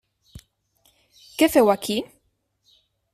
Què 1.41 1.49
feu 1.57 1.69
aquí? 1.77 1.99